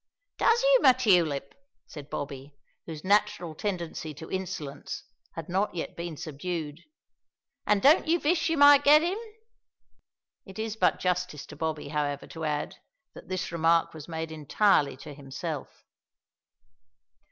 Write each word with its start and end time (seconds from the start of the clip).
"Does 0.39 0.59
you, 0.63 0.79
my 0.81 0.93
tulip?" 0.93 1.53
said 1.85 2.09
Bobby, 2.09 2.55
whose 2.87 3.03
natural 3.03 3.53
tendency 3.53 4.15
to 4.15 4.31
insolence 4.31 5.03
had 5.35 5.47
not 5.47 5.75
yet 5.75 5.95
been 5.95 6.17
subdued; 6.17 6.79
"an' 7.67 7.81
don't 7.81 8.07
you 8.07 8.19
vish 8.19 8.49
you 8.49 8.57
may 8.57 8.79
get 8.79 9.03
'im!" 9.03 9.19
It 10.43 10.57
is 10.57 10.75
but 10.75 10.99
justice 10.99 11.45
to 11.45 11.55
Bobby, 11.55 11.89
however, 11.89 12.25
to 12.25 12.45
add, 12.45 12.77
that 13.13 13.29
this 13.29 13.51
remark 13.51 13.93
was 13.93 14.07
made 14.07 14.31
entirely 14.31 14.97
to 14.97 15.13
himself. 15.13 15.85